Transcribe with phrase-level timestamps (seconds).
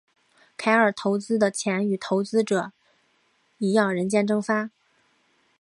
[0.57, 2.71] 凯尔投资的钱与其他投资者
[3.59, 4.71] 一样人间蒸发。